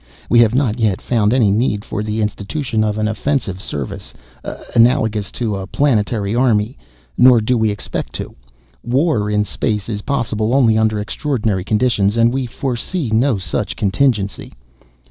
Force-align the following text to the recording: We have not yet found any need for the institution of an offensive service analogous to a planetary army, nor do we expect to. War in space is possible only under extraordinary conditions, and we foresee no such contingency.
We 0.31 0.39
have 0.39 0.55
not 0.55 0.79
yet 0.79 0.99
found 0.99 1.31
any 1.31 1.51
need 1.51 1.85
for 1.85 2.01
the 2.01 2.23
institution 2.23 2.83
of 2.83 2.97
an 2.97 3.07
offensive 3.07 3.61
service 3.61 4.15
analogous 4.73 5.29
to 5.33 5.55
a 5.55 5.67
planetary 5.67 6.33
army, 6.33 6.75
nor 7.19 7.39
do 7.39 7.55
we 7.55 7.69
expect 7.69 8.13
to. 8.13 8.35
War 8.83 9.29
in 9.29 9.45
space 9.45 9.89
is 9.89 10.01
possible 10.01 10.55
only 10.55 10.75
under 10.75 10.97
extraordinary 10.99 11.63
conditions, 11.63 12.17
and 12.17 12.33
we 12.33 12.47
foresee 12.47 13.11
no 13.11 13.37
such 13.37 13.75
contingency. 13.75 14.53